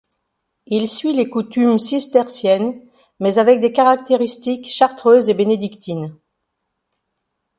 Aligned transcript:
Il 0.65 0.89
suit 0.89 1.13
les 1.13 1.29
coutumes 1.29 1.77
cisterciennes, 1.77 2.73
mais 3.19 3.37
avec 3.37 3.59
des 3.59 3.71
caractéristiques 3.71 4.65
chartreuses 4.67 5.29
et 5.29 5.35
bénédictines. 5.35 6.17